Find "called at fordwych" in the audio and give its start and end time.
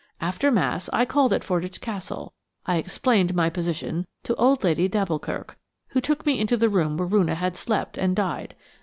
1.05-1.79